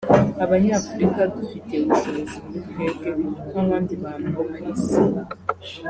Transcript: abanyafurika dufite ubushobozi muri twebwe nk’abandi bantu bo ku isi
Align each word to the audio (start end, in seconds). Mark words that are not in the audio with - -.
abanyafurika 0.43 1.21
dufite 1.35 1.73
ubushobozi 1.83 2.35
muri 2.43 2.59
twebwe 2.67 3.09
nk’abandi 3.49 3.93
bantu 4.03 4.27
bo 4.35 4.43
ku 4.51 4.59
isi 4.71 5.01